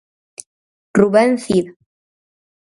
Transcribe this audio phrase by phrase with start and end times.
[0.99, 1.65] Rubén Cid.